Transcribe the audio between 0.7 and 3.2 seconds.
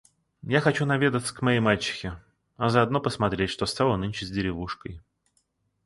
наведаться к моей мачехе, а заодно